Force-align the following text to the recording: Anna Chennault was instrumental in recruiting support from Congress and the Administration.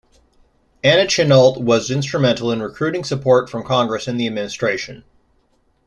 Anna 0.83 1.03
Chennault 1.05 1.61
was 1.61 1.91
instrumental 1.91 2.51
in 2.51 2.59
recruiting 2.59 3.03
support 3.03 3.51
from 3.51 3.63
Congress 3.63 4.07
and 4.07 4.19
the 4.19 4.25
Administration. 4.25 5.03